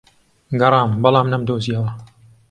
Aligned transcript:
گەڕام، 0.59 0.91
بەڵام 1.03 1.27
نەمدۆزییەوە. 1.33 1.91